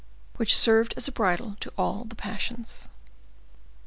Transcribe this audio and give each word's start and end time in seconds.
which 0.37 0.57
served 0.57 0.95
as 0.97 1.07
a 1.07 1.11
bridle 1.11 1.55
to 1.59 1.71
all 1.77 2.05
the 2.05 2.15
passions. 2.15 2.87